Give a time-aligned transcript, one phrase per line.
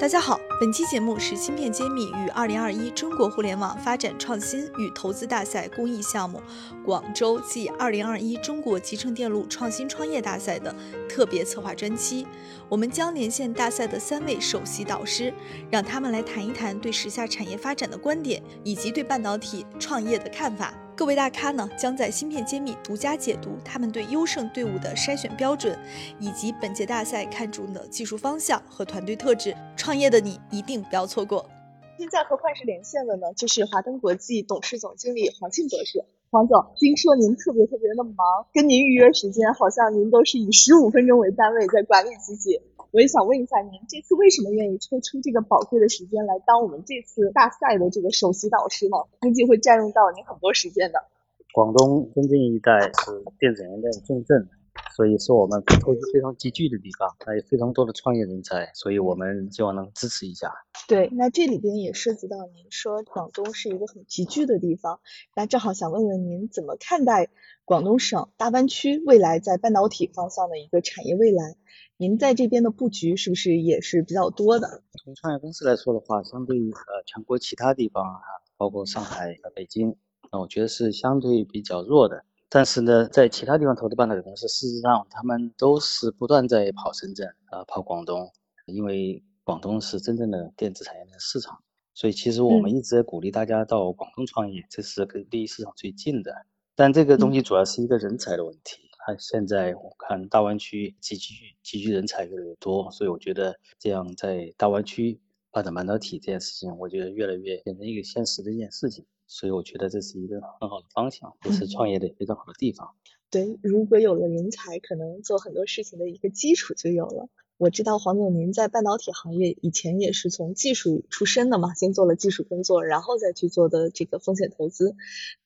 [0.00, 6.40] 大家好，本期节目是芯片揭秘与二零二一中国互联网发展创新与投资大赛公益项目——
[6.82, 10.74] 广州暨二零二一中国集成电路创新创业大赛的
[11.06, 12.26] 特别策划专期。
[12.66, 15.34] 我们将连线大赛的三位首席导师，
[15.70, 20.72] 让他们来谈一谈对时下产业发展的观点，以及对半导体创业的看法。
[21.00, 25.74] 各位大咖呢，将在芯片揭秘独家解读他们对优胜队伍的筛选标准，
[26.18, 29.56] 以及本届大赛看重的技术方向和团队特质。
[29.74, 31.48] 创业的你一定不要错过。
[31.96, 36.04] 现在和幻视连线的呢，就是华登国际董事总经理黄庆博士。
[36.28, 38.14] 黄总，听说您特别特别的忙，
[38.52, 42.60] 跟您预约时间，好像您都是以十五分钟为单位在管理自己。
[42.92, 48.96] 我也想问一下您，这次为什么愿意抽出这个宝贵的时间来当我们这次大赛的这个首席导师呢？
[49.20, 51.04] 估计会占用到您很多时间的。
[51.52, 54.48] 广东深圳一带是电子元件重镇，
[54.96, 60.52] 所以是我们投资非常集聚的地方，还有非常多的创业人才，所以我们希望能支持一下。
[60.88, 65.00] 对，那这里边也涉及到您说广东是一个很集聚的地方，
[65.34, 67.28] 那正好想问问您怎么看待
[67.64, 71.56] 广东省大湾区未来在半导体方向的一个产业未来？
[71.96, 74.82] 您在这边的布局是不是也是比较多的？
[75.04, 78.20] 从创业公司来说的话，相对于呃全国其他地方啊，
[78.56, 79.96] 包括上海和北京，
[80.32, 82.24] 那我觉得是相对比较弱的。
[82.52, 88.28] 但是呢，在其他地方投的半导体公司，事实上他们都是不断在跑深圳啊，跑广东，
[88.66, 91.62] 因为广东是真正的电子产业的市场。
[91.94, 96.34] 所以其实我们一直在鼓励大家到广东创业，这是跟离市场最近的。
[96.74, 98.90] 但这个东西主要是一个人才的问题。
[99.06, 105.20] 啊，现在我看大湾区集聚集聚人才越来越多，所以我觉得这样在大湾区
[105.52, 109.06] 发展半导体这件事情，我觉得越来越变成一个现实的一件事情。
[109.30, 112.96] 所以我觉得这是一个很好的方向，也是创业的非常好的地方。
[113.30, 117.28] 对，如果有了人才，可能做很多事情的一个基础就有了。
[117.56, 124.96] 我知道黄总您在半导体行业以前也是从技术出身的嘛，先做了技术工作，然后再去做的这个风险投资。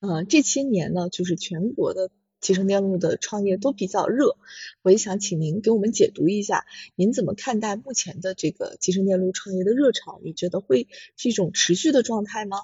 [0.00, 2.10] 呃，这些年呢，就是全国的。
[2.40, 4.38] 集成电路的创业都比较热，
[4.80, 6.64] 我也想请您给我们解读一下，
[6.94, 10.22] 您怎么看待目前的这个集成电路创业的热潮？
[10.24, 12.56] 你觉得会是一种持续的状态吗？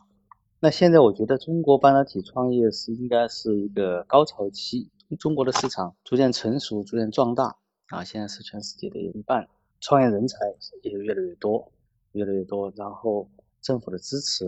[0.59, 7.57] 那现在我觉得中国半导体创业是应该是一个高潮期，中国的市场逐渐成熟、逐渐壮大
[7.89, 9.49] 啊，现在是全世界的一半，
[9.81, 10.39] 创业人才
[10.83, 11.71] 也越来越多，
[12.13, 13.29] 越来越多，然后
[13.61, 14.47] 政府的支持，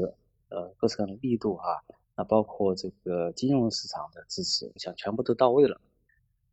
[0.49, 1.67] 呃，各种力度啊。
[2.17, 5.79] 那包括这个金融市场的支持，我想全部都到位了。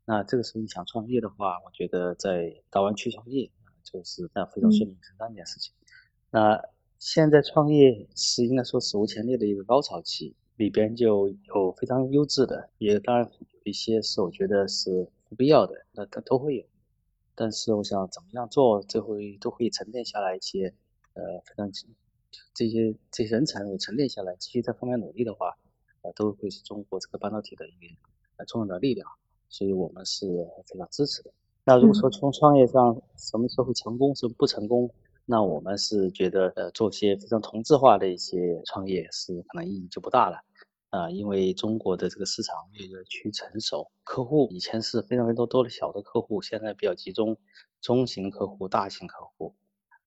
[0.03, 3.49] 那这个时候你想创业的话，我觉得在大湾区创业
[3.83, 5.73] 就是那非常顺理成章一件事情。
[6.29, 6.61] 那
[6.99, 16.65] 现在创业是应该说史无前例的一个高潮期，里边就有非常优质的，也当然有一些是我觉得是不必要的，那它都会有。
[17.35, 20.73] 但是我想怎么样做，最后都会沉淀下来一些，
[21.13, 21.71] 呃，非常。
[22.53, 25.57] 这些这些人才如果沉淀下来，继续在方面努力的话，
[26.01, 27.71] 呃，都会是中国这个半导体的一
[28.35, 29.07] 个重要的力量，
[29.47, 30.27] 所以我们是
[30.65, 31.31] 非常支持的。
[31.63, 34.89] 那如果说从创业上什么时候成功，什么不成功，
[35.25, 40.43] 那我们是觉得呃做些非常同质化的一些创业是可能意义就不大了，
[40.89, 47.37] 啊，因为中国的这个市场越来越趋成熟，客户以前是非常非常多的小的客户，现在比较集中，
[47.81, 49.55] 中型客户、大型客户。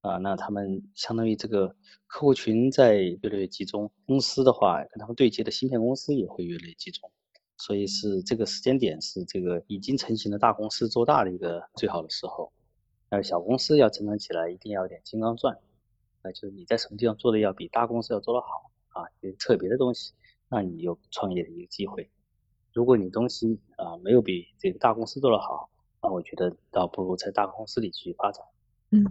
[0.01, 1.75] 啊，那他们相当于这个
[2.07, 7.11] 客户群在越来越集中，公司的话跟他们对接的芯片公司也会越来越集中，
[7.57, 12.53] 所以是这个时间点是这个已经成型的大公司做大的一个最好的时候，
[13.11, 15.59] 呃小公司要成长起来一定要有点金刚钻，
[16.23, 20.13] 啊，就是你在什么地方做的要比大公司要做得好啊，有特别的东西，
[20.49, 22.11] 那你有创业的一个机会。
[22.73, 25.71] 如果你东西啊没有比这个大公司做得好，
[26.03, 28.45] 那我觉得倒不如在大公司里去发展。
[28.91, 29.05] 嗯，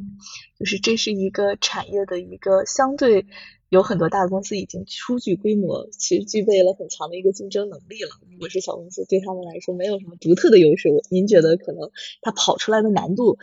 [0.57, 3.27] 就是这是一个产业的一个相对
[3.69, 8.09] 有很多大公司已经初具规模，其实具备了很强的一个竞争能力了。
[8.31, 11.91] 如果是小公司，对他们来说没有什么独特的优势，您觉得可能
[12.21, 13.37] 它跑出来的难度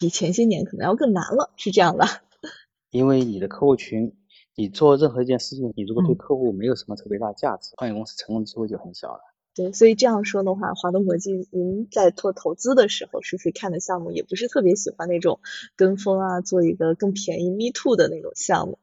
[0.00, 2.06] 比前些年可能要更难了，是这样的？
[2.90, 4.16] 因为你的客户群，
[4.56, 9.20] 你做任何一件事情，你如果对客户没有什么特别大价值，创业公司成功机会就很小了。
[9.54, 15.40] 对，所以这样说的话，华东国际，您在做投资的时候，是不是看的项目也不是特别喜欢那种
[15.76, 18.78] 跟风啊，做一个更便宜 me too 的那种项目？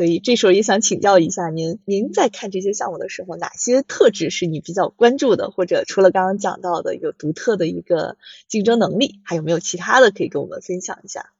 [0.00, 5.50] 所以这时候也想请教一下您，您在看这些项目的时候，哪些特质是你比较关注的？
[5.50, 8.16] 或者除了刚刚讲到的有独特的一个
[8.48, 11.34] 竞争能力，还有没有其他的可以跟我们分享一下？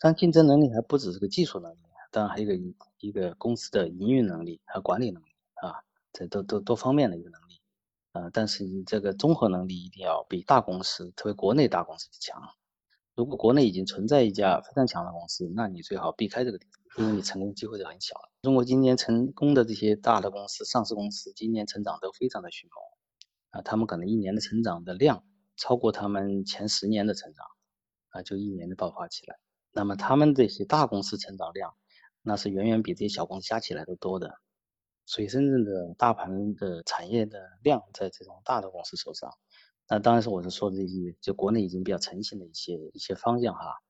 [0.00, 1.76] 当然，竞争能力还不只是个技术能力，
[2.10, 7.60] 当然还有一个一个公司的营运能力和管理能力啊，这都都多方面的一个能力。
[8.10, 12.42] 啊，但是你这个综合能力一定要比大公司，特别国内大公司强。
[13.14, 18.30] 如果国内已经存在一家非常强的公司，那你最好避开这个地方，因为你成功机会就很小了。
[18.42, 25.24] 中国今年成功的这些大的公司、上市公司，今年成长都非常的迅猛啊，他们可能一年的成长的量
[25.56, 27.46] 超过他们前十年的成长
[28.10, 29.38] 啊，就一年的爆发起来。
[29.72, 31.74] 那么他们这些大公司成长量，
[32.20, 34.34] 那是远远比这些小公司加起来都多的。
[35.06, 39.32] 所以深圳的大盘的产业的量在这种大的公司手上。
[39.88, 43.80] 那当然是我是说这些，就国内已经比较成型的一些一些方向哈。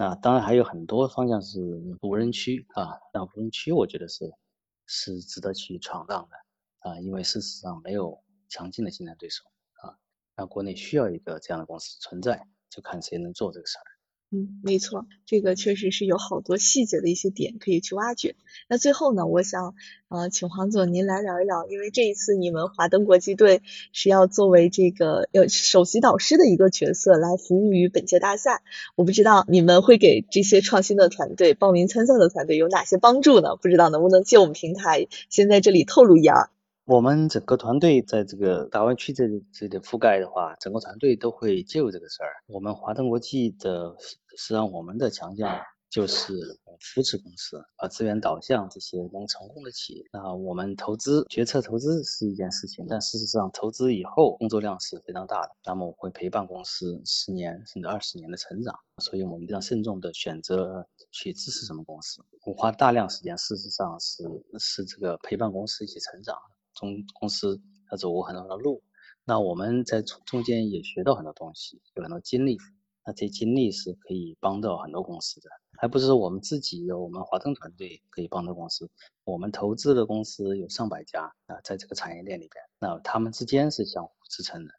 [0.00, 1.60] 那当然还有很多方向是
[2.00, 4.32] 无人区啊，那无人区我觉得是
[4.86, 8.18] 是值得去闯荡的啊，因为事实上没有
[8.48, 9.44] 强劲的竞争对手
[9.82, 9.92] 啊，
[10.34, 13.84] 那国内需要一个这样的公司存在，就看谁能做这个事儿。
[14.32, 18.36] 嗯，没错，这个确实是有好多细节的一些点可以去挖掘。
[18.68, 19.74] 那最后呢，我想
[20.06, 23.60] 呃，请黄总您来聊一聊，因为这一次你们华登国际队
[23.92, 28.62] 是要作为这个呃首席导师的一个角色来服务于本届大赛。
[28.94, 33.56] 我不知道你们会给这些创新的团队、报名参赛的团队有哪些帮助呢？
[33.56, 36.50] 不知道能不能借我们平台先在这里透露一二。
[36.90, 39.22] 我们整个团队在这个大湾区这
[39.52, 42.32] 这里覆盖的话，整个团队都会介入这个事儿。
[42.48, 43.94] 我们华东国际的，
[44.36, 45.56] 实际上我们的强项
[45.88, 46.34] 就是
[46.80, 50.02] 扶持公司，啊，资源导向这些能成功的企业。
[50.12, 55.50] 那我们投资决策投资是一件事情，但事实上投资以后工作量是非常大的。
[55.64, 62.20] 那么我会陪伴公司十年甚至二十年的成长，所以我们非常慎重的选择去支持什么公司。
[62.44, 64.24] 我花大量时间，事实上是
[64.58, 66.36] 是这个陪伴公司一起成长。
[66.74, 68.82] 中公司他走过很多的路，
[69.24, 72.58] 那我们在中中间也学到很多东西，有很多经历。
[73.02, 78.90] 那这经历是可以帮到很多公司的，还不是我们自己有我们华登团队可以帮到公司。
[79.24, 84.72] 我们投资的公司有上百家啊，在这个产业链里边，那他们之间是相互支撑的。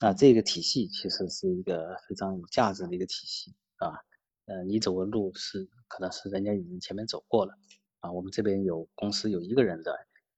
[0.00, 3.94] 那这个体系其实是一个非常有价值的一个体系啊。
[4.46, 7.54] 呃，你走的路是可能是人家已经前面走过了
[8.00, 8.10] 啊。
[8.10, 9.92] 我们这边有公司有一个人在。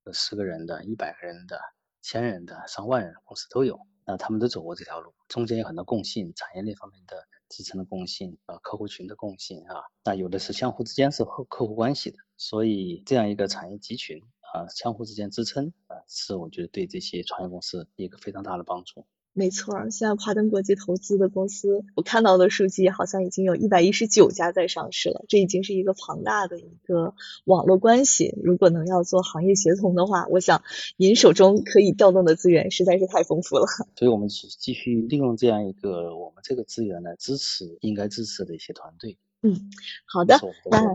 [0.04, 1.58] 有十个人的、一百个人的、
[2.02, 14.20] 千人的、上万人的公司都有，那他们都走过这条路，中间有很多共性，产业链方面的支撑的共性啊，客户群的共性啊，那有的是相互之间是客客户关系的，所以这样一个产业集群
[14.52, 19.06] 啊，相互之间支撑啊，是我觉得对这些创业公司一个非常大的帮助。
[19.36, 27.14] 没错，现在华登国际投资的公司，我看到的数据好像已经有一百一十九家在上市了，这已经是一个庞大的一个
[27.44, 28.38] 网络关系。
[28.44, 30.62] 如果能要做行业协同的话，我想
[30.96, 33.66] 您手中可以调动的资源实在是太丰富了。
[33.96, 39.18] 所以我们继继续利用这样一个我们这个资源来支持应该支持的一些团队。
[39.42, 39.68] 嗯，
[40.06, 40.38] 好的，
[40.70, 40.94] 那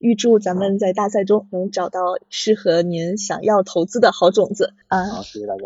[0.00, 2.00] 预祝咱们在大赛中能找到
[2.30, 5.06] 适合您想要投资的好种子啊！
[5.06, 5.62] 好，谢谢大家。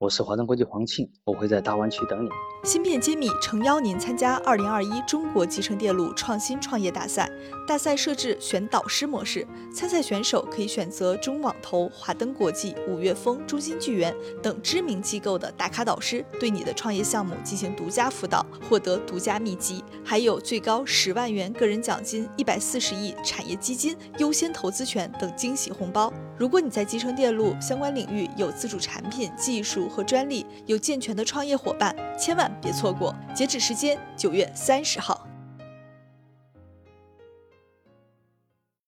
[0.00, 2.28] 我是华登国际黄庆，我会在大湾区等你。
[2.62, 7.28] 芯片揭秘诚邀您参加二零二一中国集成电路创新创业大赛。
[7.66, 26.12] 大赛设置选导师模式，参赛选手可以选择中网投、华登国际、五月风、中芯聚源等知名机构的打卡导师，对你的创业项目进行独家辅导，获得独家秘籍，还有最高十万元个人奖金、一百四十亿产业基金优先投资权等惊喜红包。
[26.38, 33.14] 如果你在集成电路相关领域有自主产品、技术和专利，有健全的创业伙伴，千万别错过。
[33.34, 35.27] 截止时间九月三十号。